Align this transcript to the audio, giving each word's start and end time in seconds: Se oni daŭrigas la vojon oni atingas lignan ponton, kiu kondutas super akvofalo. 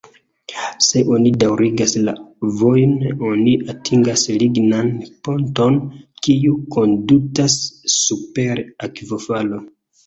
Se 0.85 1.01
oni 1.15 1.33
daŭrigas 1.43 1.93
la 2.07 2.15
vojon 2.63 2.95
oni 3.33 3.53
atingas 3.75 4.25
lignan 4.41 4.91
ponton, 5.29 5.81
kiu 6.25 6.59
kondutas 6.79 7.63
super 8.01 8.69
akvofalo. 8.91 9.67